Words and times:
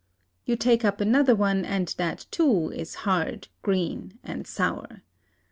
You 0.45 0.55
take 0.55 0.83
up 0.83 0.99
another 0.99 1.35
one, 1.35 1.63
and 1.63 1.93
that 1.99 2.25
too 2.31 2.71
is 2.71 2.95
hard, 3.05 3.49
green, 3.61 4.17
and 4.23 4.47
sour. 4.47 5.03